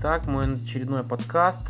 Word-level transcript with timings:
Итак, 0.00 0.28
мой 0.28 0.54
очередной 0.54 1.02
подкаст. 1.02 1.62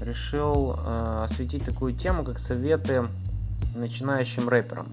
Решил 0.00 0.78
э, 0.78 1.24
осветить 1.24 1.64
такую 1.64 1.94
тему, 1.94 2.22
как 2.22 2.38
советы 2.38 3.08
начинающим 3.74 4.48
рэперам. 4.48 4.86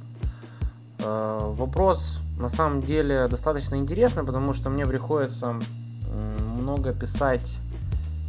Э, 0.97 1.40
вопрос 1.53 2.22
на 2.40 2.49
самом 2.49 2.81
деле 2.81 3.28
достаточно 3.28 3.76
интересный, 3.76 4.24
потому 4.24 4.53
что 4.53 4.72
мне 4.72 4.87
приходится 4.87 5.60
много 6.60 6.94
писать 6.94 7.60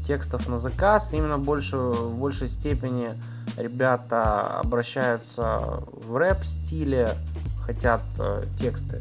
текстов 0.06 0.46
на 0.46 0.58
заказ. 0.58 1.14
Именно 1.14 1.38
больше, 1.38 1.78
в 1.78 2.18
большей 2.18 2.48
степени 2.48 3.14
ребята 3.56 4.58
обращаются 4.58 5.82
в 6.06 6.18
рэп-стиле, 6.18 7.14
хотят 7.64 8.02
э, 8.18 8.44
тексты. 8.60 9.00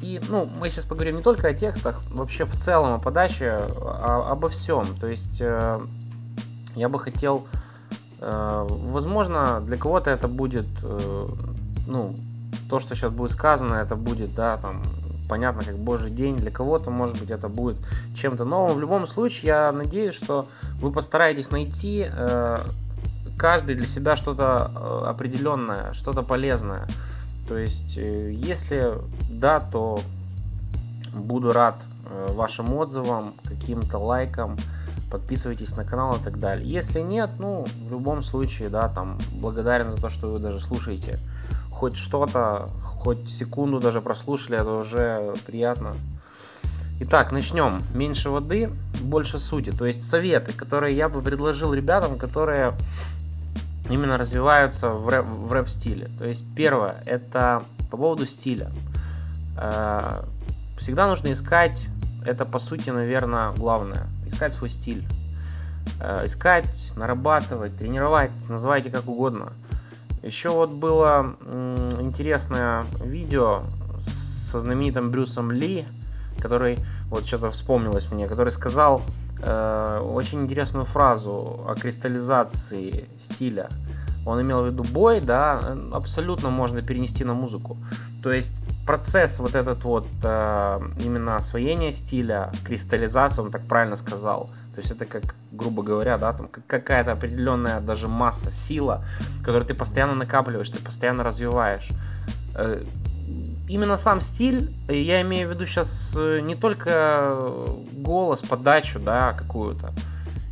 И, 0.00 0.20
ну, 0.28 0.44
мы 0.46 0.70
сейчас 0.70 0.84
поговорим 0.84 1.16
не 1.16 1.22
только 1.22 1.48
о 1.48 1.54
текстах, 1.54 2.00
вообще 2.10 2.44
в 2.44 2.54
целом 2.54 2.94
о 2.94 2.98
подаче, 2.98 3.58
а, 3.80 4.28
обо 4.30 4.48
всем. 4.48 4.84
То 5.00 5.08
есть 5.08 5.40
э, 5.40 5.80
я 6.76 6.88
бы 6.88 7.00
хотел, 7.00 7.46
э, 8.20 8.66
возможно, 8.68 9.60
для 9.60 9.76
кого-то 9.76 10.10
это 10.10 10.28
будет, 10.28 10.68
э, 10.84 11.28
ну, 11.88 12.14
то, 12.70 12.78
что 12.78 12.94
сейчас 12.94 13.12
будет 13.12 13.32
сказано, 13.32 13.74
это 13.74 13.96
будет, 13.96 14.34
да, 14.34 14.56
там, 14.58 14.82
понятно, 15.28 15.62
как 15.62 15.76
божий 15.76 16.10
день. 16.10 16.36
Для 16.36 16.50
кого-то, 16.50 16.90
может 16.90 17.18
быть, 17.18 17.30
это 17.30 17.48
будет 17.48 17.78
чем-то 18.14 18.44
новым. 18.44 18.76
В 18.76 18.80
любом 18.80 19.06
случае, 19.06 19.46
я 19.48 19.72
надеюсь, 19.72 20.14
что 20.14 20.48
вы 20.80 20.92
постараетесь 20.92 21.50
найти 21.50 22.08
э, 22.08 22.66
каждый 23.36 23.74
для 23.74 23.86
себя 23.86 24.16
что-то 24.16 24.70
э, 24.74 25.06
определенное, 25.06 25.92
что-то 25.92 26.22
полезное. 26.22 26.86
То 27.48 27.56
есть, 27.56 27.96
э, 27.98 28.32
если 28.32 28.92
да, 29.30 29.60
то 29.60 30.00
буду 31.14 31.52
рад 31.52 31.86
э, 32.04 32.28
вашим 32.32 32.72
отзывам, 32.74 33.34
каким-то 33.44 33.98
лайкам, 33.98 34.56
подписывайтесь 35.10 35.76
на 35.76 35.84
канал 35.84 36.16
и 36.16 36.22
так 36.22 36.38
далее. 36.38 36.70
Если 36.70 37.00
нет, 37.00 37.32
ну, 37.38 37.64
в 37.88 37.90
любом 37.90 38.22
случае, 38.22 38.68
да, 38.68 38.88
там, 38.88 39.18
благодарен 39.40 39.90
за 39.90 39.96
то, 39.96 40.10
что 40.10 40.30
вы 40.30 40.38
даже 40.38 40.60
слушаете 40.60 41.18
хоть 41.78 41.96
что-то, 41.96 42.66
хоть 42.82 43.30
секунду 43.30 43.78
даже 43.78 44.00
прослушали, 44.00 44.60
это 44.60 44.72
уже 44.72 45.32
приятно. 45.46 45.94
Итак, 47.00 47.30
начнем. 47.30 47.80
Меньше 47.94 48.30
воды, 48.30 48.70
больше 49.00 49.38
сути. 49.38 49.70
То 49.70 49.86
есть 49.86 50.02
советы, 50.02 50.52
которые 50.52 50.96
я 50.96 51.08
бы 51.08 51.22
предложил 51.22 51.72
ребятам, 51.72 52.18
которые 52.18 52.74
именно 53.88 54.18
развиваются 54.18 54.90
в, 54.90 55.08
рэп, 55.08 55.24
в 55.26 55.52
рэп-стиле. 55.52 56.10
То 56.18 56.24
есть 56.24 56.46
первое, 56.54 57.02
это 57.06 57.62
по 57.90 57.96
поводу 57.96 58.26
стиля. 58.26 58.70
Э, 59.56 60.22
всегда 60.78 61.06
нужно 61.06 61.32
искать, 61.32 61.86
это 62.24 62.44
по 62.44 62.58
сути, 62.58 62.90
наверное, 62.90 63.52
главное, 63.52 64.06
искать 64.26 64.54
свой 64.54 64.68
стиль. 64.68 65.04
Э, 66.00 66.24
искать, 66.26 66.92
нарабатывать, 66.96 67.76
тренировать, 67.76 68.30
называйте 68.48 68.90
как 68.90 69.08
угодно. 69.08 69.52
Еще 70.22 70.50
вот 70.50 70.70
было 70.70 71.36
интересное 72.00 72.84
видео 73.00 73.62
со 74.50 74.60
знаменитым 74.60 75.10
Брюсом 75.10 75.50
Ли, 75.50 75.86
который, 76.40 76.78
вот 77.08 77.26
что-то 77.26 77.50
вспомнилось 77.50 78.10
мне, 78.10 78.26
который 78.26 78.50
сказал, 78.50 79.02
Э, 79.42 80.00
очень 80.00 80.42
интересную 80.42 80.84
фразу 80.84 81.64
о 81.66 81.74
кристаллизации 81.74 83.08
стиля. 83.18 83.68
Он 84.26 84.42
имел 84.42 84.62
в 84.62 84.66
виду 84.66 84.84
бой, 84.84 85.20
да, 85.20 85.60
абсолютно 85.92 86.50
можно 86.50 86.82
перенести 86.82 87.24
на 87.24 87.34
музыку. 87.34 87.76
То 88.22 88.32
есть 88.32 88.60
процесс 88.86 89.38
вот 89.38 89.54
этот 89.54 89.84
вот 89.84 90.06
э, 90.22 90.80
именно 91.04 91.36
освоения 91.36 91.92
стиля, 91.92 92.50
кристаллизация, 92.64 93.44
он 93.44 93.50
так 93.50 93.62
правильно 93.62 93.96
сказал. 93.96 94.46
То 94.74 94.80
есть 94.80 94.90
это 94.90 95.04
как, 95.04 95.34
грубо 95.52 95.82
говоря, 95.82 96.18
да, 96.18 96.32
там 96.32 96.48
какая-то 96.48 97.12
определенная 97.12 97.80
даже 97.80 98.08
масса, 98.08 98.50
сила, 98.50 99.04
которую 99.40 99.66
ты 99.66 99.74
постоянно 99.74 100.14
накапливаешь, 100.14 100.68
ты 100.68 100.82
постоянно 100.82 101.22
развиваешь. 101.22 101.88
Э, 103.68 103.72
именно 103.72 103.96
сам 103.96 104.20
стиль, 104.20 104.70
я 104.88 105.22
имею 105.22 105.48
в 105.48 105.52
виду 105.52 105.66
сейчас 105.66 106.14
э, 106.16 106.40
не 106.40 106.54
только 106.54 107.66
голос, 107.92 108.42
подачу, 108.42 108.98
да, 108.98 109.32
какую-то. 109.32 109.92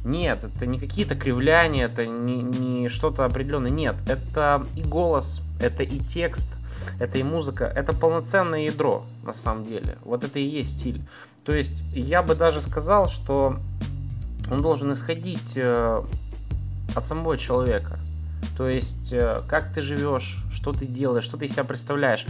Нет, 0.05 0.45
это 0.45 0.67
не 0.67 0.79
какие-то 0.79 1.17
кривляния, 1.17 1.87
это 1.87 2.07
не, 2.07 2.43
не 2.43 2.89
что-то 2.89 3.25
определенное. 3.25 3.71
Нет, 3.71 3.97
это 4.09 4.65
и 4.77 4.83
голос, 4.83 5.41
это 5.61 5.83
и 5.83 5.99
текст, 5.99 6.49
это 7.01 7.19
и 7.19 7.25
музыка, 7.25 7.65
это 7.65 7.93
полноценное 7.93 8.61
ядро, 8.61 9.05
на 9.25 9.33
самом 9.33 9.65
деле. 9.65 9.99
Вот 10.05 10.23
это 10.23 10.39
и 10.39 10.45
есть 10.45 10.79
стиль. 10.79 11.03
То 11.45 11.55
есть 11.55 11.85
я 11.93 12.23
бы 12.23 12.35
даже 12.35 12.61
сказал, 12.61 13.09
что 13.09 13.57
он 14.51 14.63
должен 14.63 14.93
исходить 14.93 15.57
э, 15.57 16.03
от 16.95 17.05
самого 17.05 17.37
человека. 17.37 17.99
То 18.57 18.69
есть, 18.69 19.13
э, 19.13 19.43
как 19.49 19.73
ты 19.73 19.81
живешь, 19.81 20.39
что 20.53 20.73
ты 20.73 20.87
делаешь, 20.87 21.25
что 21.25 21.37
ты 21.37 21.47
из 21.47 21.53
себя 21.53 21.65
представляешь 21.65 22.27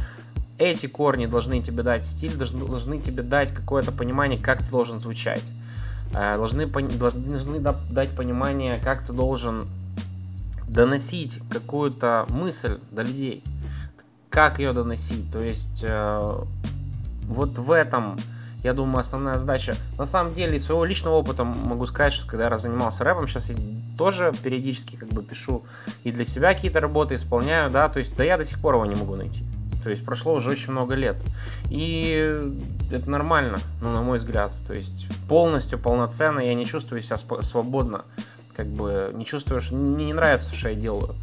эти 0.58 0.86
корни 0.86 1.26
должны 1.26 1.62
тебе 1.62 1.82
дать 1.82 2.04
стиль, 2.04 2.34
должны, 2.34 2.66
должны 2.66 2.98
тебе 2.98 3.22
дать 3.22 3.52
какое-то 3.52 3.92
понимание, 3.92 4.40
как 4.40 4.58
ты 4.58 4.70
должен 4.70 4.98
звучать. 4.98 5.42
Э, 6.14 6.36
должны, 6.36 6.66
должны 6.66 7.60
дать 7.60 8.14
понимание, 8.16 8.80
как 8.82 9.04
ты 9.04 9.12
должен 9.12 9.68
доносить 10.68 11.40
какую-то 11.50 12.26
мысль 12.30 12.78
до 12.90 13.02
людей. 13.02 13.42
Как 14.30 14.58
ее 14.58 14.72
доносить. 14.72 15.30
То 15.30 15.42
есть 15.42 15.84
э, 15.86 16.26
вот 17.24 17.58
в 17.58 17.70
этом, 17.70 18.18
я 18.62 18.72
думаю, 18.72 19.00
основная 19.00 19.36
задача. 19.36 19.74
На 19.98 20.04
самом 20.04 20.34
деле, 20.34 20.56
из 20.56 20.64
своего 20.64 20.84
личного 20.84 21.16
опыта 21.16 21.44
могу 21.44 21.86
сказать, 21.86 22.12
что 22.12 22.26
когда 22.26 22.48
я 22.48 22.58
занимался 22.58 23.04
рэпом, 23.04 23.28
сейчас 23.28 23.48
я 23.50 23.56
тоже 23.96 24.32
периодически 24.42 24.96
как 24.96 25.08
бы 25.08 25.22
пишу 25.22 25.64
и 26.04 26.12
для 26.12 26.24
себя 26.24 26.54
какие-то 26.54 26.80
работы 26.80 27.14
исполняю, 27.14 27.70
да, 27.70 27.88
то 27.88 27.98
есть 27.98 28.14
да 28.16 28.24
я 28.24 28.36
до 28.36 28.44
сих 28.44 28.60
пор 28.60 28.74
его 28.74 28.84
не 28.84 28.94
могу 28.94 29.16
найти. 29.16 29.42
То 29.86 29.90
есть 29.90 30.04
прошло 30.04 30.34
уже 30.34 30.50
очень 30.50 30.72
много 30.72 30.96
лет. 30.96 31.16
И 31.70 32.42
это 32.90 33.08
нормально, 33.08 33.58
ну, 33.80 33.92
на 33.92 34.02
мой 34.02 34.18
взгляд. 34.18 34.52
То 34.66 34.74
есть 34.74 35.06
полностью, 35.28 35.78
полноценно 35.78 36.40
я 36.40 36.54
не 36.54 36.66
чувствую 36.66 37.00
себя 37.00 37.16
свободно. 37.16 38.04
Как 38.56 38.66
бы 38.66 39.12
не 39.14 39.24
чувствую, 39.24 39.60
что 39.60 39.76
мне 39.76 40.06
не 40.06 40.12
нравится, 40.12 40.52
что 40.52 40.70
я 40.70 40.74
делаю. 40.74 41.14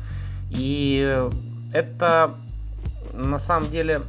И 0.50 1.28
это 1.74 2.36
на 3.12 3.38
самом 3.38 3.70
деле 3.70 4.02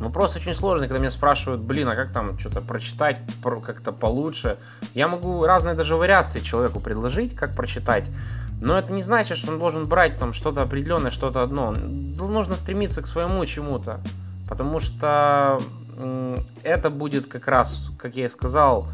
Вопрос 0.00 0.36
очень 0.36 0.54
сложный, 0.54 0.86
когда 0.86 1.00
меня 1.00 1.10
спрашивают, 1.10 1.60
блин, 1.60 1.88
а 1.88 1.96
как 1.96 2.12
там 2.12 2.38
что-то 2.38 2.60
прочитать 2.60 3.20
как-то 3.42 3.90
получше. 3.90 4.56
Я 4.94 5.08
могу 5.08 5.44
разные 5.44 5.74
даже 5.74 5.96
вариации 5.96 6.38
человеку 6.38 6.78
предложить, 6.80 7.34
как 7.34 7.54
прочитать. 7.56 8.08
Но 8.60 8.76
это 8.76 8.92
не 8.92 9.02
значит, 9.02 9.38
что 9.38 9.52
он 9.52 9.58
должен 9.58 9.86
брать 9.86 10.18
там 10.18 10.32
что-то 10.32 10.62
определенное, 10.62 11.10
что-то 11.10 11.42
одно. 11.42 11.72
Нужно 11.72 12.56
стремиться 12.56 13.02
к 13.02 13.06
своему 13.06 13.44
чему-то. 13.46 14.00
Потому 14.48 14.80
что 14.80 15.58
это 16.62 16.90
будет 16.90 17.26
как 17.26 17.48
раз, 17.48 17.90
как 17.98 18.16
я 18.16 18.26
и 18.26 18.28
сказал, 18.28 18.86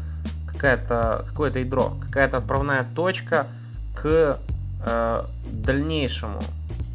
какая-то, 0.47 1.25
какое-то 1.29 1.59
ядро, 1.59 1.93
какая-то 2.01 2.37
отправная 2.37 2.85
точка 2.95 3.47
к 3.95 4.39
э, 4.85 5.25
дальнейшему. 5.51 6.39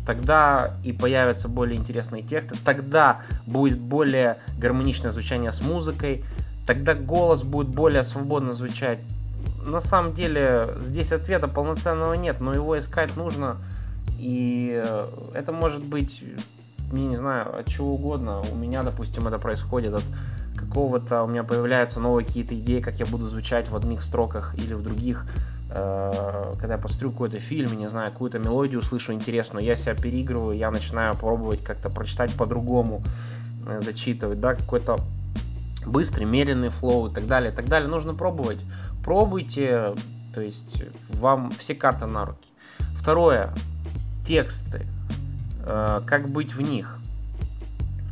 Тогда 0.07 0.75
и 0.83 0.93
появятся 0.93 1.49
более 1.49 1.77
интересные 1.77 2.23
тексты, 2.23 2.57
тогда 2.65 3.21
будет 3.47 3.79
более 3.79 4.39
гармоничное 4.59 5.11
звучание 5.11 5.53
с 5.53 5.61
музыкой, 5.61 6.25
тогда 6.67 6.95
голос 6.95 7.43
будет 7.43 7.69
более 7.69 8.03
свободно 8.03 8.53
звучать 8.53 8.99
на 9.65 9.81
самом 9.81 10.13
деле 10.13 10.77
здесь 10.81 11.13
ответа 11.13 11.49
полноценного 11.49 12.15
нет, 12.15 12.41
но 12.41 12.53
его 12.53 12.79
искать 12.79 13.17
нужно. 13.17 13.57
И 14.19 14.83
э, 14.85 15.09
это 15.35 15.53
может 15.53 15.85
быть, 15.85 16.23
я 16.93 16.99
не 16.99 17.17
знаю, 17.17 17.61
от 17.61 17.69
чего 17.69 17.95
угодно. 17.95 18.43
У 18.53 18.57
меня, 18.57 18.83
допустим, 18.83 19.27
это 19.27 19.39
происходит 19.39 19.95
от 19.95 20.05
какого-то, 20.57 21.23
у 21.23 21.27
меня 21.27 21.43
появляются 21.43 22.01
новые 22.01 22.27
какие-то 22.27 22.55
идеи, 22.55 22.81
как 22.81 23.01
я 23.01 23.07
буду 23.07 23.25
звучать 23.27 23.69
в 23.69 23.77
одних 23.77 24.03
строках 24.03 24.55
или 24.57 24.75
в 24.75 24.83
других. 24.83 25.27
Э, 25.71 26.53
когда 26.59 26.75
я 26.75 26.81
посмотрю 26.81 27.13
какой-то 27.13 27.39
фильм, 27.39 27.79
не 27.79 27.89
знаю, 27.89 28.11
какую-то 28.11 28.39
мелодию 28.39 28.81
услышу 28.81 29.13
интересную, 29.13 29.65
я 29.65 29.77
себя 29.77 29.95
переигрываю, 29.95 30.57
я 30.57 30.71
начинаю 30.71 31.15
пробовать 31.15 31.63
как-то 31.63 31.89
прочитать 31.91 32.35
по-другому, 32.35 33.01
э, 33.69 33.81
зачитывать, 33.81 34.41
да, 34.41 34.55
какой-то 34.55 34.99
быстрый, 35.87 36.25
медленный 36.25 36.69
флоу 36.69 37.09
и 37.09 37.15
так 37.15 37.27
далее, 37.27 37.53
и 37.53 37.55
так 37.55 37.67
далее. 37.67 37.89
Нужно 37.89 38.15
пробовать 38.15 38.59
пробуйте, 39.05 39.95
то 40.35 40.43
есть 40.43 40.83
вам 41.09 41.51
все 41.51 41.75
карты 41.75 42.07
на 42.07 42.27
руки. 42.27 42.49
Второе, 42.95 43.53
тексты, 44.25 44.87
э, 45.65 46.01
как 46.07 46.31
быть 46.31 46.55
в 46.55 46.61
них 46.61 46.99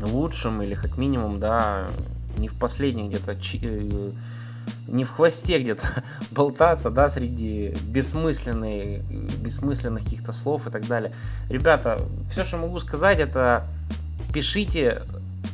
лучшим 0.00 0.62
или 0.62 0.74
как 0.74 0.96
минимум, 0.96 1.40
да, 1.40 1.88
не 2.36 2.48
в 2.48 2.54
последних 2.54 3.10
где-то, 3.10 3.32
э, 3.32 4.12
не 4.86 5.04
в 5.04 5.10
хвосте 5.10 5.58
где-то 5.60 5.86
болтаться, 6.30 6.90
да, 6.90 7.08
среди 7.08 7.74
бессмысленных, 7.84 9.02
бессмысленных 9.40 10.04
каких-то 10.04 10.32
слов 10.32 10.66
и 10.66 10.70
так 10.70 10.86
далее. 10.86 11.12
Ребята, 11.48 12.00
все, 12.30 12.44
что 12.44 12.56
могу 12.58 12.78
сказать, 12.78 13.18
это 13.18 13.66
пишите 14.32 15.02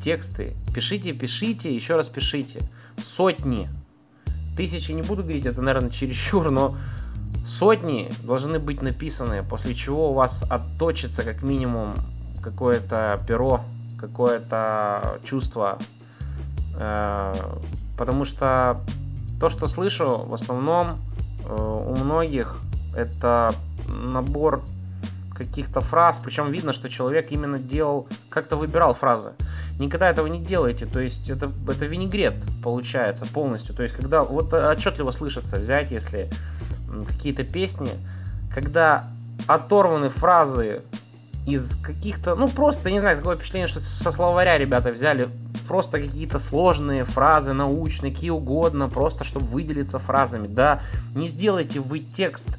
тексты, 0.02 0.54
пишите, 0.75 1.12
пишите, 1.12 1.75
еще 1.75 1.96
раз 1.96 2.08
пишите. 2.08 2.60
Сотни 3.02 3.69
тысячи 4.56 4.92
не 4.92 5.02
буду 5.02 5.22
говорить, 5.22 5.46
это, 5.46 5.60
наверное, 5.62 5.90
чересчур, 5.90 6.50
но 6.50 6.76
сотни 7.46 8.10
должны 8.22 8.58
быть 8.58 8.82
написаны, 8.82 9.42
после 9.42 9.74
чего 9.74 10.10
у 10.10 10.14
вас 10.14 10.44
отточится 10.50 11.22
как 11.22 11.42
минимум 11.42 11.94
какое-то 12.42 13.20
перо, 13.26 13.60
какое-то 13.98 15.18
чувство. 15.24 15.78
Э, 16.76 17.32
потому 17.96 18.24
что 18.24 18.80
то, 19.40 19.48
что 19.48 19.68
слышу, 19.68 20.24
в 20.26 20.34
основном 20.34 21.00
э, 21.44 21.54
у 21.54 21.96
многих 21.96 22.60
это 22.96 23.52
набор 23.88 24.62
каких-то 25.34 25.80
фраз, 25.80 26.20
причем 26.22 26.50
видно, 26.50 26.72
что 26.72 26.88
человек 26.88 27.32
именно 27.32 27.58
делал, 27.58 28.06
как-то 28.28 28.56
выбирал 28.56 28.94
фразы. 28.94 29.32
Никогда 29.79 30.09
этого 30.09 30.29
не 30.29 30.38
делайте, 30.38 30.87
то 30.87 31.00
есть 31.00 31.29
это, 31.29 31.50
это 31.69 31.87
винегрет 31.87 32.35
получается 32.62 33.26
полностью. 33.26 33.75
То 33.75 33.82
есть 33.82 33.94
когда 33.94 34.23
вот 34.23 34.55
отчетливо 34.55 35.11
слышится 35.11 35.59
взять, 35.59 35.91
если 35.91 36.31
какие-то 37.09 37.43
песни, 37.43 37.91
когда 38.53 39.05
оторваны 39.47 40.09
фразы 40.09 40.82
из 41.47 41.76
каких-то, 41.76 42.37
ну 42.37 42.49
просто, 42.49 42.91
не 42.91 43.00
знаю, 43.00 43.19
такое 43.19 43.37
впечатление, 43.37 43.69
что 43.69 43.81
со 43.81 44.11
словаря 44.11 44.56
ребята 44.56 44.91
взяли 44.91 45.29
просто 45.69 46.00
какие-то 46.00 46.38
сложные 46.38 47.05
фразы 47.05 47.53
научные, 47.53 48.12
какие 48.12 48.31
угодно, 48.31 48.88
просто 48.88 49.25
чтобы 49.25 49.47
выделиться 49.47 49.99
фразами. 49.99 50.47
Да, 50.47 50.81
не 51.15 51.29
сделайте 51.29 51.81
вы 51.81 51.99
текст 51.99 52.56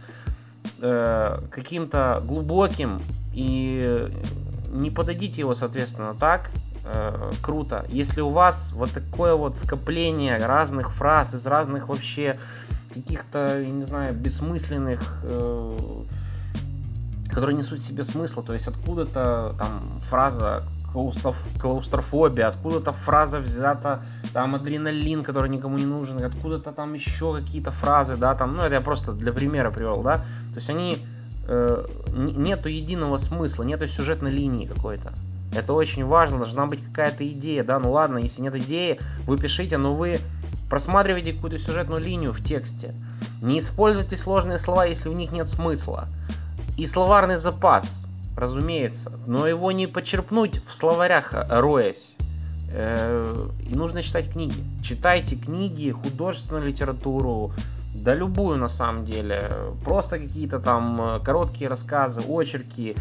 э, 0.82 1.40
каким-то 1.50 2.22
глубоким 2.26 3.02
и 3.34 4.12
не 4.70 4.92
подадите 4.92 5.42
его, 5.42 5.54
соответственно, 5.54 6.14
так 6.14 6.52
э, 6.86 7.32
круто. 7.42 7.86
Если 7.90 8.22
у 8.22 8.30
вас 8.30 8.72
вот 8.74 8.92
такое 8.92 9.36
вот 9.36 9.58
скопление 9.58 10.38
разных 10.38 10.92
фраз 10.92 11.34
из 11.34 11.46
разных 11.46 11.90
вообще 11.90 12.38
каких-то, 12.94 13.60
я 13.60 13.70
не 13.70 13.84
знаю, 13.84 14.14
бессмысленных 14.14 15.22
э, 15.24 15.78
которые 17.36 17.58
несут 17.58 17.80
в 17.80 17.84
себе 17.84 18.04
смысл. 18.04 18.42
То 18.44 18.54
есть 18.54 18.68
откуда-то 18.68 19.56
там 19.60 20.00
фраза 20.02 20.64
клаустрофобия, 20.94 22.48
откуда-то 22.48 22.94
фраза 22.94 23.40
взята, 23.40 24.02
там 24.32 24.56
адреналин, 24.56 25.24
который 25.24 25.50
никому 25.50 25.78
не 25.78 25.86
нужен, 25.86 26.24
откуда-то 26.24 26.72
там 26.72 26.94
еще 26.94 27.36
какие-то 27.36 27.72
фразы, 27.72 28.16
да, 28.16 28.34
там, 28.36 28.56
ну 28.56 28.64
это 28.64 28.76
я 28.76 28.82
просто 28.82 29.12
для 29.12 29.34
примера 29.34 29.72
привел, 29.72 30.02
да, 30.02 30.20
то 30.54 30.56
есть 30.56 30.70
они, 30.70 30.98
э, 31.50 31.86
нету 32.16 32.70
единого 32.70 33.18
смысла, 33.18 33.64
нету 33.64 33.88
сюжетной 33.88 34.32
линии 34.32 34.66
какой-то. 34.66 35.12
Это 35.56 35.74
очень 35.74 36.06
важно, 36.06 36.38
должна 36.38 36.66
быть 36.66 36.84
какая-то 36.84 37.28
идея, 37.28 37.64
да, 37.64 37.80
ну 37.80 37.92
ладно, 37.92 38.18
если 38.18 38.42
нет 38.42 38.56
идеи, 38.56 39.00
вы 39.26 39.38
пишите, 39.38 39.78
но 39.78 39.94
вы 39.94 40.20
просматривайте 40.70 41.34
какую-то 41.34 41.58
сюжетную 41.58 42.02
линию 42.02 42.34
в 42.34 42.42
тексте. 42.42 42.94
Не 43.42 43.60
используйте 43.60 44.18
сложные 44.18 44.58
слова, 44.58 44.86
если 44.86 45.10
в 45.10 45.14
них 45.14 45.32
нет 45.32 45.48
смысла 45.48 46.08
и 46.78 46.86
словарный 46.86 47.38
запас, 47.38 48.08
разумеется, 48.36 49.12
но 49.28 49.48
его 49.48 49.72
не 49.72 49.88
почерпнуть 49.88 50.62
в 50.66 50.76
словарях, 50.76 51.34
э, 51.34 51.46
роясь. 51.50 52.16
Э, 52.70 53.48
и 53.62 53.76
нужно 53.76 54.02
читать 54.02 54.32
книги. 54.32 54.56
Читайте 54.84 55.36
книги, 55.36 55.92
художественную 55.92 56.68
литературу, 56.68 57.54
да 57.94 58.14
любую 58.14 58.58
на 58.58 58.68
самом 58.68 59.06
деле. 59.06 59.50
Просто 59.86 60.20
какие-то 60.20 60.60
там 60.60 61.02
э, 61.02 61.20
короткие 61.22 61.70
рассказы, 61.70 62.22
очерки, 62.28 62.96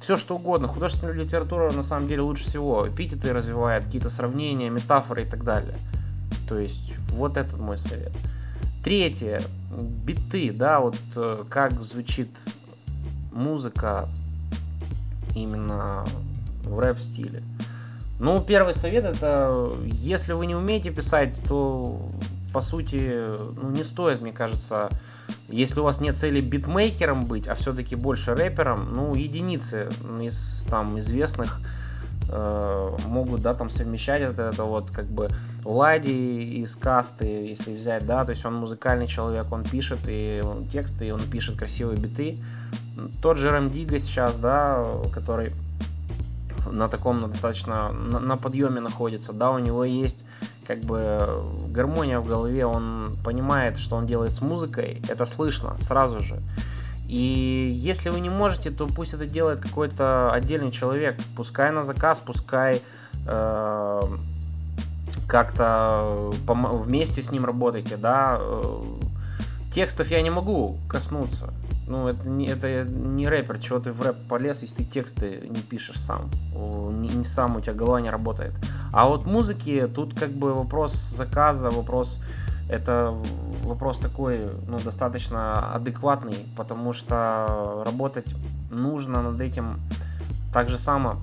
все 0.00 0.16
что 0.16 0.36
угодно. 0.36 0.68
Художественная 0.68 1.14
литература 1.14 1.70
на 1.72 1.82
самом 1.82 2.08
деле 2.08 2.22
лучше 2.22 2.44
всего. 2.44 2.86
Эпитеты 2.86 3.32
развивает, 3.32 3.84
какие-то 3.84 4.10
сравнения, 4.10 4.70
метафоры 4.70 5.22
и 5.22 5.26
так 5.26 5.44
далее. 5.44 5.74
То 6.48 6.58
есть 6.58 6.94
вот 7.10 7.36
этот 7.36 7.58
мой 7.58 7.76
совет. 7.76 8.12
Третье. 8.84 9.42
Биты, 10.04 10.52
да, 10.52 10.80
вот 10.80 10.96
как 11.48 11.72
звучит 11.80 12.30
музыка 13.32 14.08
именно 15.34 16.04
в 16.64 16.78
рэп-стиле. 16.78 17.42
Ну, 18.18 18.40
первый 18.42 18.74
совет 18.74 19.04
это, 19.04 19.72
если 19.84 20.32
вы 20.32 20.46
не 20.46 20.56
умеете 20.56 20.90
писать, 20.90 21.38
то 21.48 22.10
по 22.52 22.60
сути, 22.60 23.36
ну, 23.60 23.70
не 23.70 23.84
стоит, 23.84 24.20
мне 24.20 24.32
кажется, 24.32 24.88
если 25.48 25.80
у 25.80 25.84
вас 25.84 26.00
нет 26.00 26.16
цели 26.16 26.40
битмейкером 26.40 27.24
быть, 27.24 27.48
а 27.48 27.54
все-таки 27.54 27.96
больше 27.96 28.34
рэпером, 28.34 28.94
ну, 28.94 29.14
единицы 29.14 29.88
из 30.20 30.66
там 30.68 30.98
известных 30.98 31.60
э, 32.30 32.96
могут, 33.06 33.42
да, 33.42 33.54
там 33.54 33.70
совмещать 33.70 34.20
это, 34.20 34.42
это 34.42 34.64
вот 34.64 34.90
как 34.90 35.06
бы 35.06 35.28
Влади 35.64 36.08
из 36.10 36.76
касты, 36.76 37.26
если 37.26 37.74
взять, 37.74 38.06
да, 38.06 38.24
то 38.24 38.30
есть 38.30 38.44
он 38.46 38.54
музыкальный 38.54 39.06
человек, 39.06 39.50
он 39.52 39.64
пишет 39.64 39.98
и 40.06 40.40
он 40.42 40.66
тексты, 40.66 41.08
и 41.08 41.10
он 41.10 41.20
пишет 41.20 41.58
красивые 41.58 41.98
биты, 41.98 42.38
тот 43.22 43.38
же 43.38 43.50
Рамдига 43.50 43.98
сейчас, 43.98 44.36
да, 44.36 44.84
который 45.12 45.52
на 46.70 46.88
таком 46.88 47.20
на 47.20 47.28
достаточно 47.28 47.90
на, 47.92 48.20
на 48.20 48.36
подъеме 48.36 48.80
находится, 48.80 49.32
да, 49.32 49.50
у 49.50 49.58
него 49.58 49.84
есть 49.84 50.24
как 50.68 50.80
бы 50.80 51.18
гармония 51.70 52.20
в 52.20 52.28
голове, 52.28 52.66
он 52.66 53.14
понимает, 53.24 53.78
что 53.78 53.96
он 53.96 54.06
делает 54.06 54.32
с 54.32 54.42
музыкой, 54.42 55.02
это 55.08 55.24
слышно 55.24 55.74
сразу 55.80 56.20
же. 56.20 56.42
И 57.08 57.72
если 57.74 58.10
вы 58.10 58.20
не 58.20 58.28
можете, 58.28 58.70
то 58.70 58.86
пусть 58.86 59.14
это 59.14 59.24
делает 59.24 59.60
какой-то 59.60 60.30
отдельный 60.30 60.70
человек, 60.70 61.18
пускай 61.34 61.72
на 61.72 61.80
заказ, 61.80 62.20
пускай 62.20 62.82
э, 63.26 64.00
как-то 65.26 66.30
вместе 66.46 67.22
с 67.22 67.32
ним 67.32 67.46
работайте, 67.46 67.96
да. 67.96 68.36
Э, 68.38 68.82
текстов 69.72 70.10
я 70.10 70.20
не 70.20 70.28
могу 70.28 70.76
коснуться, 70.86 71.50
ну, 71.88 72.08
это 72.08 72.28
не, 72.28 72.46
это 72.46 72.84
не 72.84 73.26
рэпер, 73.28 73.58
чего 73.58 73.78
ты 73.78 73.92
в 73.92 74.02
рэп 74.02 74.16
полез, 74.28 74.62
если 74.62 74.76
ты 74.76 74.84
тексты 74.84 75.48
не 75.48 75.60
пишешь 75.60 76.00
сам. 76.00 76.30
Не, 76.54 77.08
не 77.08 77.24
сам 77.24 77.56
у 77.56 77.60
тебя 77.60 77.74
голова 77.74 78.00
не 78.00 78.10
работает. 78.10 78.52
А 78.92 79.08
вот 79.08 79.26
музыки, 79.26 79.88
тут 79.94 80.18
как 80.18 80.30
бы 80.30 80.54
вопрос 80.54 80.92
заказа, 80.92 81.70
вопрос 81.70 82.20
это 82.68 83.16
вопрос 83.64 83.98
такой, 83.98 84.42
ну, 84.66 84.78
достаточно 84.78 85.74
адекватный, 85.74 86.36
потому 86.56 86.92
что 86.92 87.82
работать 87.86 88.34
нужно 88.70 89.22
над 89.22 89.40
этим 89.40 89.80
так 90.52 90.68
же 90.68 90.78
само 90.78 91.16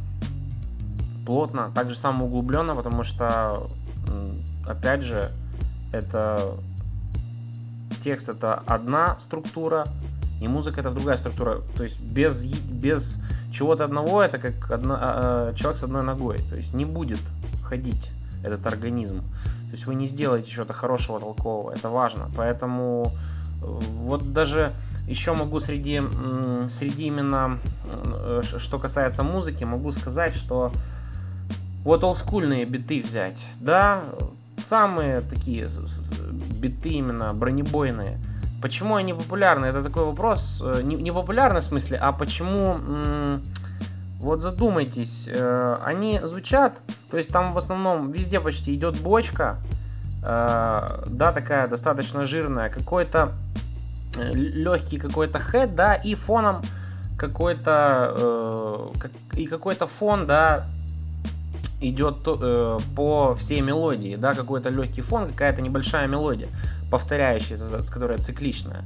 плотно, 1.25 1.71
так 1.75 1.89
же 1.89 1.97
само 1.97 2.25
углубленно, 2.25 2.75
потому 2.75 3.03
что, 3.03 3.67
опять 4.67 5.03
же, 5.03 5.31
это 5.91 6.55
текст 8.03 8.29
это 8.29 8.61
одна 8.65 9.17
структура, 9.19 9.85
и 10.41 10.47
музыка 10.47 10.81
это 10.81 10.91
другая 10.91 11.17
структура. 11.17 11.61
То 11.75 11.83
есть 11.83 11.99
без, 11.99 12.45
без 12.45 13.21
чего-то 13.51 13.85
одного 13.85 14.21
это 14.21 14.37
как 14.37 14.71
одна, 14.71 14.99
а, 14.99 15.53
человек 15.53 15.79
с 15.79 15.83
одной 15.83 16.03
ногой. 16.03 16.37
То 16.49 16.55
есть 16.55 16.73
не 16.73 16.85
будет 16.85 17.19
ходить 17.63 18.11
этот 18.43 18.65
организм. 18.67 19.19
То 19.19 19.71
есть 19.71 19.87
вы 19.87 19.95
не 19.95 20.07
сделаете 20.07 20.49
чего-то 20.49 20.73
хорошего, 20.73 21.19
толкового. 21.19 21.71
Это 21.71 21.89
важно. 21.89 22.29
Поэтому 22.35 23.11
э, 23.61 23.65
вот 24.03 24.33
даже 24.33 24.71
еще 25.07 25.33
могу 25.33 25.59
среди, 25.59 26.01
среди 26.69 27.07
именно, 27.07 27.57
э, 27.93 28.41
что 28.43 28.77
касается 28.77 29.23
музыки, 29.23 29.63
могу 29.63 29.91
сказать, 29.91 30.35
что 30.35 30.71
вот 31.83 32.03
олдскульные 32.03 32.65
биты 32.65 33.01
взять, 33.01 33.47
да, 33.59 34.03
самые 34.63 35.21
такие 35.21 35.69
биты 36.59 36.89
именно 36.89 37.33
бронебойные– 37.33 38.19
Почему 38.65 38.95
они 38.95 39.13
популярны? 39.13 39.67
Это 39.67 39.83
такой 39.83 40.05
вопрос. 40.05 40.59
Э, 40.65 40.81
не, 40.81 40.95
не 40.95 41.11
популярный 41.11 41.61
в 41.61 41.63
смысле, 41.63 41.99
а 42.01 42.11
почему... 42.11 42.79
Вот 44.19 44.41
задумайтесь, 44.41 45.29
э, 45.31 45.75
они 45.85 46.19
звучат, 46.23 46.73
то 47.11 47.17
есть 47.17 47.29
там 47.29 47.53
в 47.53 47.59
основном 47.59 48.09
везде 48.09 48.39
почти 48.39 48.73
идет 48.73 48.99
бочка, 48.99 49.57
э, 50.23 51.03
да, 51.05 51.31
такая 51.31 51.67
достаточно 51.67 52.25
жирная, 52.25 52.69
какой-то 52.71 53.33
легкий 54.33 54.97
какой-то 54.97 55.37
хэт, 55.37 55.75
да, 55.75 55.93
и 55.93 56.15
фоном 56.15 56.63
какой-то 57.19 58.89
и 59.33 59.45
какой-то 59.45 59.85
фон, 59.85 60.25
да, 60.25 60.65
идет 61.81 62.23
по 62.95 63.35
всей 63.35 63.61
мелодии, 63.61 64.15
да, 64.15 64.33
какой-то 64.33 64.69
легкий 64.69 65.01
фон, 65.01 65.27
какая-то 65.27 65.61
небольшая 65.61 66.07
мелодия 66.07 66.47
повторяющаяся, 66.89 67.65
которая 67.89 68.17
цикличная. 68.17 68.83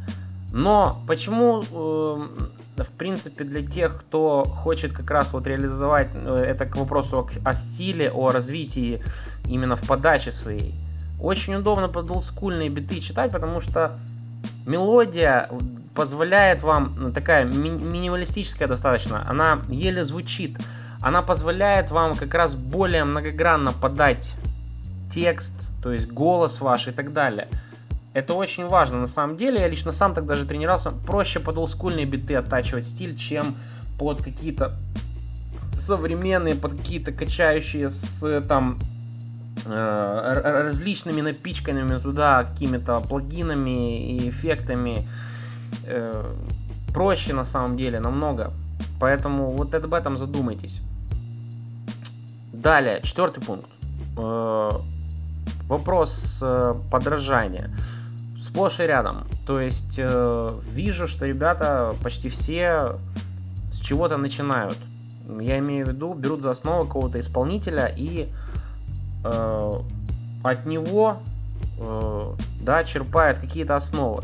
Но 0.52 1.02
почему, 1.08 1.62
э, 1.62 2.84
в 2.84 2.92
принципе, 2.98 3.44
для 3.44 3.66
тех, 3.66 4.00
кто 4.00 4.44
хочет 4.44 4.94
как 4.94 5.10
раз 5.12 5.32
вот 5.34 5.46
реализовать 5.48 6.10
э, 6.14 6.44
это 6.48 6.66
к 6.66 6.76
вопросу 6.76 7.20
о, 7.20 7.50
о 7.50 7.54
стиле, 7.54 8.12
о 8.12 8.30
развитии 8.30 9.02
именно 9.46 9.76
в 9.76 9.86
подаче 9.86 10.32
своей, 10.32 10.74
очень 11.22 11.56
удобно 11.56 11.88
под 11.88 12.10
олдскульные 12.10 12.70
биты 12.70 13.00
читать, 13.00 13.32
потому 13.32 13.60
что 13.60 14.00
мелодия 14.66 15.50
позволяет 15.94 16.64
вам, 16.64 16.96
ну, 16.98 17.12
такая 17.12 17.46
ми- 17.46 17.70
минималистическая 17.70 18.68
достаточно, 18.68 19.30
она 19.30 19.62
еле 19.70 20.04
звучит, 20.04 20.58
она 21.02 21.22
позволяет 21.22 21.92
вам 21.92 22.16
как 22.16 22.34
раз 22.34 22.56
более 22.56 23.04
многогранно 23.04 23.72
подать 23.74 24.34
текст, 25.12 25.54
то 25.84 25.92
есть 25.92 26.12
голос 26.12 26.62
ваш 26.62 26.88
и 26.88 26.92
так 26.92 27.14
далее. 27.14 27.48
Это 28.14 28.34
очень 28.34 28.68
важно 28.68 29.00
на 29.00 29.06
самом 29.06 29.38
деле. 29.38 29.60
Я 29.60 29.68
лично 29.68 29.92
сам 29.92 30.14
так 30.14 30.26
даже 30.26 30.46
тренировался. 30.46 30.92
Проще 30.92 31.40
под 31.40 31.58
олдскульные 31.58 32.06
биты 32.06 32.36
оттачивать 32.36 32.86
стиль, 32.86 33.16
чем 33.16 33.56
под 34.00 34.22
какие-то 34.22 34.78
современные, 35.78 36.56
под 36.56 36.76
какие-то 36.76 37.12
качающие 37.12 37.90
с 37.90 38.42
там 38.48 38.78
э, 39.66 40.64
различными 40.66 41.22
напичканными 41.22 42.00
туда 42.00 42.44
какими-то 42.44 43.00
плагинами 43.02 44.18
и 44.18 44.30
эффектами. 44.30 45.08
Э, 45.86 46.34
проще 46.94 47.34
на 47.34 47.44
самом 47.44 47.78
деле 47.78 48.00
намного. 48.00 48.52
Поэтому 49.00 49.52
вот 49.52 49.74
об 49.76 49.94
этом 49.94 50.18
задумайтесь. 50.18 50.82
Далее, 52.52 53.02
четвертый 53.04 53.42
пункт. 53.42 53.70
Э, 54.18 54.72
вопрос 55.68 56.40
э, 56.42 56.76
подражания. 56.92 57.72
Сплошь 58.50 58.80
и 58.80 58.84
рядом. 58.84 59.26
То 59.46 59.62
есть 59.62 60.00
э, 60.00 60.60
вижу, 60.72 61.08
что 61.08 61.28
ребята 61.28 61.94
почти 62.02 62.30
все 62.30 62.98
с 63.72 63.78
чего-то 63.78 64.18
начинают. 64.18 64.76
Я 65.40 65.60
имею 65.60 65.86
в 65.86 65.90
виду, 65.90 66.16
берут 66.16 66.42
за 66.42 66.50
основу 66.50 66.88
какого-то 66.88 67.20
исполнителя 67.20 67.94
и 67.96 68.28
э, 69.24 69.72
от 70.44 70.66
него 70.66 71.20
э, 71.80 72.34
да, 72.62 72.84
черпают 72.86 73.38
какие-то 73.38 73.76
основы. 73.76 74.24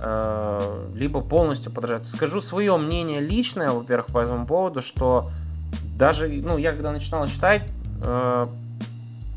Э, 0.00 0.88
либо 0.96 1.20
полностью 1.20 1.70
подражают. 1.70 2.08
Скажу 2.08 2.40
свое 2.40 2.76
мнение 2.76 3.20
личное, 3.20 3.70
во-первых, 3.70 4.08
по 4.08 4.18
этому 4.18 4.44
поводу, 4.44 4.82
что 4.82 5.30
даже, 5.96 6.26
ну, 6.26 6.58
я 6.58 6.72
когда 6.72 6.90
начинал 6.90 7.28
читать, 7.28 7.70
э, 8.02 8.44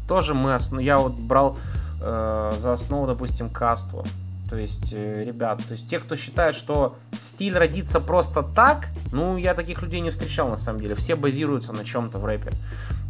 тоже 0.08 0.34
мы, 0.34 0.58
я 0.82 0.98
вот 0.98 1.13
брал 1.13 1.60
э, 2.01 2.51
за 2.59 2.73
основу, 2.73 3.07
допустим, 3.07 3.49
касту. 3.49 4.03
То 4.49 4.57
есть, 4.57 4.93
э, 4.93 5.21
ребят, 5.21 5.57
то 5.67 5.71
есть 5.71 5.89
те, 5.89 5.99
кто 5.99 6.15
считает, 6.15 6.55
что 6.55 6.97
стиль 7.19 7.57
родится 7.57 7.99
просто 7.99 8.43
так, 8.43 8.89
ну, 9.11 9.37
я 9.37 9.53
таких 9.55 9.81
людей 9.81 10.01
не 10.01 10.11
встречал 10.11 10.49
на 10.49 10.57
самом 10.57 10.81
деле. 10.81 10.95
Все 10.95 11.15
базируются 11.15 11.73
на 11.73 11.83
чем-то 11.83 12.19
в 12.19 12.25
рэпе. 12.25 12.51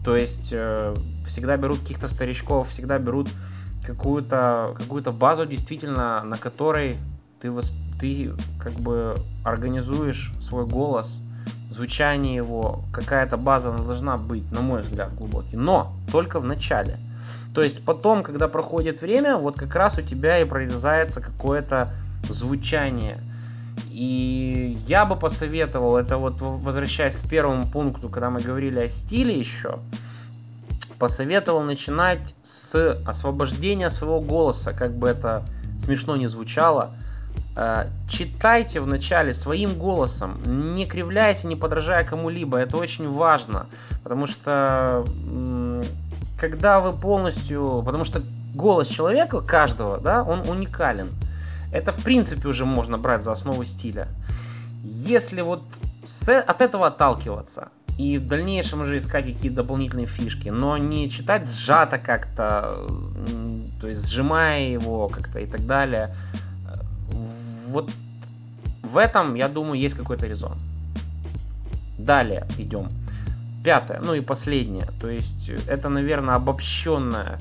То 0.04 0.16
есть, 0.16 0.50
э, 0.52 0.94
всегда 1.28 1.58
берут 1.58 1.80
каких-то 1.80 2.08
старичков, 2.08 2.70
всегда 2.70 3.00
берут 3.00 3.30
какую-то 3.86 4.76
какую 4.78 5.04
базу, 5.12 5.46
действительно, 5.46 6.24
на 6.24 6.38
которой 6.38 6.98
ты, 7.42 7.52
восп... 7.52 7.74
ты 8.00 8.32
как 8.60 8.74
бы 8.74 9.16
организуешь 9.44 10.32
свой 10.42 10.66
голос, 10.66 11.22
звучание 11.70 12.36
его, 12.36 12.84
какая-то 12.94 13.38
база 13.38 13.72
должна 13.72 14.18
быть, 14.18 14.50
на 14.52 14.62
мой 14.62 14.82
взгляд, 14.82 15.14
глубокий. 15.16 15.58
Но 15.58 15.94
только 16.12 16.40
в 16.40 16.46
начале. 16.46 16.98
То 17.54 17.62
есть 17.62 17.84
потом, 17.86 18.24
когда 18.24 18.48
проходит 18.48 19.02
время, 19.02 19.38
вот 19.38 19.56
как 19.56 19.76
раз 19.76 19.98
у 19.98 20.02
тебя 20.02 20.40
и 20.40 20.46
прорезается 20.46 21.22
какое-то 21.22 21.92
звучание. 22.30 23.20
И 23.92 24.78
я 24.88 25.06
бы 25.06 25.16
посоветовал, 25.16 25.98
это 25.98 26.18
вот 26.18 26.36
возвращаясь 26.40 27.16
к 27.16 27.30
первому 27.30 27.66
пункту, 27.66 28.10
когда 28.10 28.30
мы 28.30 28.40
говорили 28.40 28.80
о 28.80 28.88
стиле 28.88 29.38
еще, 29.38 29.80
посоветовал 31.00 31.62
начинать 31.62 32.36
с 32.44 33.00
освобождения 33.06 33.90
своего 33.90 34.22
голоса, 34.22 34.74
как 34.74 34.94
бы 34.94 35.08
это 35.08 35.44
смешно 35.80 36.16
не 36.16 36.28
звучало, 36.28 36.94
Э, 37.58 37.88
читайте 38.10 38.82
вначале 38.82 39.34
своим 39.34 39.76
голосом, 39.76 40.38
не 40.74 40.86
кривляясь 40.86 41.46
и 41.46 41.48
не 41.48 41.56
подражая 41.56 42.04
кому-либо. 42.04 42.58
Это 42.58 42.76
очень 42.76 43.10
важно, 43.10 43.68
потому 44.04 44.28
что 44.28 45.06
когда 46.38 46.80
вы 46.80 46.94
полностью... 46.94 47.82
Потому 47.86 48.04
что 48.04 48.22
голос 48.54 48.88
человека, 48.88 49.42
каждого, 49.42 49.98
да, 50.00 50.24
он 50.24 50.48
уникален. 50.48 51.12
Это, 51.72 51.92
в 51.92 52.04
принципе, 52.04 52.48
уже 52.48 52.66
можно 52.66 52.98
брать 52.98 53.24
за 53.24 53.32
основу 53.32 53.66
стиля. 53.66 54.08
Если 54.84 55.42
вот 55.42 55.64
с, 56.06 56.40
от 56.40 56.62
этого 56.62 56.88
отталкиваться 56.88 57.70
и 57.98 58.18
в 58.18 58.28
дальнейшем 58.28 58.82
уже 58.82 58.98
искать 58.98 59.26
какие-то 59.26 59.58
дополнительные 59.58 60.06
фишки, 60.06 60.50
но 60.50 60.78
не 60.78 61.10
читать 61.10 61.48
сжато 61.48 61.98
как-то, 61.98 62.88
то 63.82 63.88
есть 63.88 64.10
сжимая 64.10 64.70
его 64.70 65.08
как-то 65.08 65.40
и 65.40 65.46
так 65.46 65.66
далее, 65.66 66.16
вот 67.68 67.90
в 68.84 68.98
этом, 68.98 69.36
я 69.36 69.50
думаю, 69.50 69.80
есть 69.80 69.96
какой-то 69.96 70.28
резон. 70.28 70.58
Далее 71.98 72.46
идем. 72.58 72.88
Пятое, 73.66 74.00
ну 74.00 74.14
и 74.14 74.22
последнее. 74.22 74.88
То 75.02 75.10
есть 75.10 75.50
это, 75.68 75.90
наверное, 75.90 76.36
обобщенное, 76.36 77.40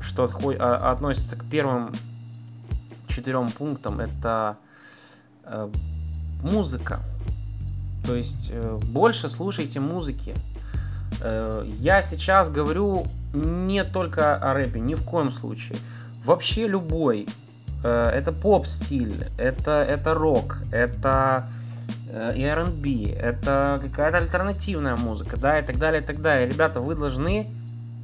что 0.00 0.30
а, 0.58 0.92
относится 0.92 1.36
к 1.36 1.44
первым 1.44 1.92
четырем 3.08 3.48
пунктам. 3.48 4.00
Это 4.00 4.56
э, 5.44 5.68
музыка. 6.42 7.00
То 8.06 8.14
есть 8.14 8.50
э, 8.50 8.78
больше 8.92 9.28
слушайте 9.28 9.80
музыки. 9.80 10.34
Э, 11.22 11.66
я 11.78 12.02
сейчас 12.02 12.50
говорю 12.50 13.06
не 13.32 13.82
только 13.82 14.36
о 14.36 14.54
рэпе, 14.54 14.78
ни 14.78 14.94
в 14.94 15.04
коем 15.04 15.30
случае. 15.30 15.78
Вообще 16.22 16.68
любой 16.68 17.26
Э, 17.82 18.10
это 18.12 18.32
поп-стиль, 18.32 19.26
это, 19.38 19.82
это 19.82 20.14
рок, 20.14 20.58
это 20.70 21.46
э, 21.48 21.59
и 22.34 22.42
R&B, 22.42 23.12
это 23.12 23.80
какая-то 23.82 24.18
альтернативная 24.18 24.96
музыка, 24.96 25.36
да, 25.36 25.58
и 25.58 25.64
так 25.64 25.78
далее, 25.78 26.02
и 26.02 26.04
так 26.04 26.20
далее. 26.20 26.48
Ребята, 26.48 26.80
вы 26.80 26.94
должны 26.94 27.46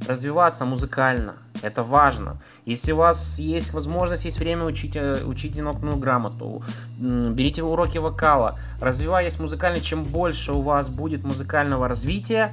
развиваться 0.07 0.65
музыкально. 0.65 1.35
Это 1.61 1.83
важно. 1.83 2.37
Если 2.65 2.91
у 2.91 2.97
вас 2.97 3.39
есть 3.39 3.73
возможность, 3.73 4.25
есть 4.25 4.39
время, 4.39 4.65
учите, 4.65 5.17
учите 5.25 5.61
нотную 5.61 5.97
грамоту, 5.97 6.63
берите 6.99 7.63
уроки 7.63 7.97
вокала, 7.97 8.59
развиваясь 8.79 9.39
музыкально, 9.39 9.79
чем 9.79 10.03
больше 10.03 10.53
у 10.53 10.61
вас 10.61 10.89
будет 10.89 11.23
музыкального 11.23 11.87
развития, 11.87 12.51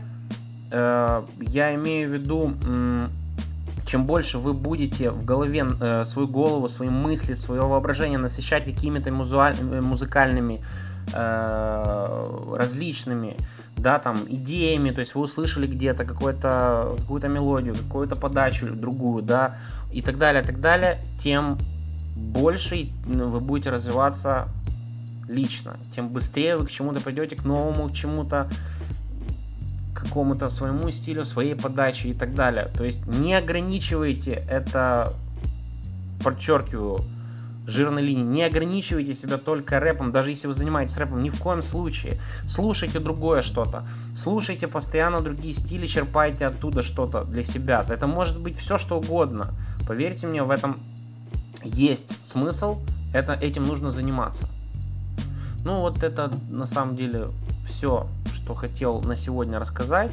э, 0.73 1.23
я 1.41 1.75
имею 1.75 2.09
в 2.09 2.13
виду 2.15 2.55
чем 3.87 4.07
больше 4.07 4.39
вы 4.39 4.55
будете 4.55 5.11
в 5.11 5.25
голове 5.25 5.67
э, 5.81 6.05
свою 6.05 6.27
голову, 6.27 6.69
свои 6.69 6.89
мысли, 6.89 7.35
свое 7.35 7.63
воображение 7.63 8.19
насыщать 8.19 8.65
какими-то 8.65 9.11
э, 9.11 9.81
музыкальными 9.83 10.65
э, 11.13 12.55
различными, 12.57 13.37
да, 13.77 13.99
там, 13.99 14.17
идеями, 14.29 14.91
то 14.91 15.01
есть 15.01 15.15
вы 15.15 15.23
услышали 15.23 15.67
где-то 15.67 16.05
какую-то 16.05 16.95
какую-то 16.99 17.29
мелодию, 17.29 17.75
какую-то 17.75 18.17
подачу 18.17 18.71
другую, 18.75 19.23
да, 19.23 19.57
и 19.93 20.03
так 20.03 20.19
далее, 20.19 20.43
так 20.43 20.61
далее, 20.61 20.99
тем 21.19 21.59
больше 22.17 22.89
вы 23.07 23.41
будете 23.41 23.71
развиваться 23.71 24.49
лично, 25.29 25.77
тем 25.95 26.09
быстрее 26.09 26.57
вы 26.57 26.67
к 26.67 26.71
чему-то 26.71 27.01
придете, 27.01 27.37
к 27.37 27.45
новому, 27.45 27.89
к 27.89 27.93
чему-то, 27.93 28.49
какому-то 29.95 30.49
своему 30.51 30.91
стилю, 30.91 31.25
своей 31.25 31.55
подаче 31.55 32.09
и 32.11 32.15
так 32.15 32.35
далее. 32.35 32.71
То 32.77 32.85
есть 32.85 33.07
не 33.07 33.35
ограничивайте 33.35 34.45
это, 34.49 35.15
подчеркиваю, 36.23 36.99
жирной 37.67 38.03
линии. 38.03 38.23
Не 38.23 38.43
ограничивайте 38.43 39.15
себя 39.15 39.39
только 39.39 39.81
рэпом, 39.81 40.13
даже 40.13 40.31
если 40.31 40.47
вы 40.47 40.55
занимаетесь 40.55 40.97
рэпом, 40.97 41.23
ни 41.23 41.31
в 41.31 41.39
коем 41.39 41.63
случае. 41.63 42.19
Слушайте 42.47 42.99
другое 42.99 43.41
что-то. 43.41 43.85
Слушайте 44.15 44.69
постоянно 44.69 45.21
другие 45.21 45.55
стили, 45.55 45.87
черпайте 45.87 46.47
оттуда 46.47 46.83
что-то 46.83 47.25
для 47.25 47.43
себя. 47.43 47.85
Это 47.89 48.07
может 48.07 48.41
быть 48.41 48.59
все 48.59 48.79
что 48.79 48.99
угодно. 48.99 49.51
Поверьте 49.87 50.27
мне, 50.27 50.43
в 50.43 50.51
этом 50.51 50.79
есть 51.63 52.15
смысл, 52.23 52.79
это, 53.13 53.33
этим 53.33 53.63
нужно 53.63 53.91
заниматься. 53.91 54.47
Ну 55.65 55.81
вот 55.81 56.03
это 56.03 56.31
на 56.51 56.67
самом 56.67 56.97
деле 56.97 57.29
все, 57.67 58.07
что 58.33 58.55
хотел 58.55 59.01
на 59.01 59.17
сегодня 59.17 59.59
рассказать. 59.59 60.13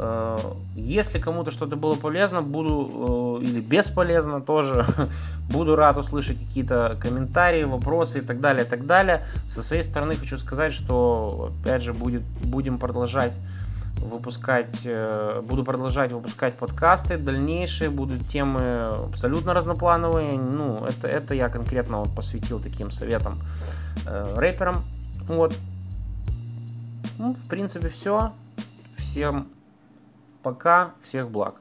Э, 0.00 0.36
если 0.76 1.18
кому-то 1.18 1.50
что-то 1.50 1.76
было 1.76 1.96
полезно, 1.96 2.40
буду 2.40 3.40
э, 3.40 3.44
или 3.44 3.60
бесполезно 3.60 4.40
тоже, 4.40 4.86
буду 5.50 5.74
рад 5.74 5.98
услышать 5.98 6.38
какие-то 6.38 6.96
комментарии, 7.00 7.64
вопросы 7.64 8.18
и 8.18 8.22
так 8.22 8.40
далее, 8.40 8.64
и 8.64 8.68
так 8.68 8.86
далее. 8.86 9.26
Со 9.48 9.62
своей 9.62 9.82
стороны 9.82 10.14
хочу 10.14 10.38
сказать, 10.38 10.72
что 10.72 11.52
опять 11.62 11.82
же 11.82 11.92
будет, 11.92 12.22
будем 12.22 12.78
продолжать 12.78 13.32
выпускать, 13.96 14.82
э, 14.84 15.42
буду 15.44 15.64
продолжать 15.64 16.12
выпускать 16.12 16.54
подкасты 16.54 17.18
дальнейшие, 17.18 17.90
будут 17.90 18.28
темы 18.28 18.94
абсолютно 18.94 19.52
разноплановые. 19.52 20.38
Ну, 20.38 20.84
это, 20.84 21.08
это 21.08 21.34
я 21.34 21.48
конкретно 21.48 21.98
вот 21.98 22.14
посвятил 22.14 22.60
таким 22.60 22.92
советам 22.92 23.40
э, 24.06 24.34
рэперам. 24.36 24.84
Вот. 25.26 25.54
Ну, 27.18 27.34
в 27.34 27.48
принципе, 27.48 27.88
все. 27.88 28.32
Всем 28.96 29.48
пока, 30.48 30.94
всех 31.02 31.30
благ. 31.30 31.60